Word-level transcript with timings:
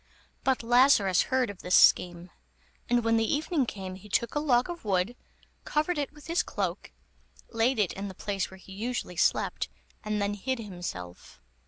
But 0.43 0.63
Lazarus 0.63 1.21
heard 1.29 1.51
of 1.51 1.61
this 1.61 1.75
scheme, 1.75 2.31
and 2.89 3.03
when 3.03 3.17
the 3.17 3.31
evening 3.31 3.67
came, 3.67 3.93
he 3.93 4.09
took 4.09 4.33
a 4.33 4.39
log 4.39 4.67
of 4.67 4.83
wood, 4.83 5.15
covered 5.63 5.99
it 5.99 6.11
with 6.11 6.25
his 6.25 6.41
cloak, 6.41 6.91
laid 7.51 7.77
it 7.77 7.93
in 7.93 8.07
the 8.07 8.15
place 8.15 8.49
where 8.49 8.57
he 8.57 8.71
usually 8.73 9.15
slept, 9.15 9.69
and 10.03 10.19
then 10.19 10.33
hid 10.33 10.57
himself. 10.57 11.39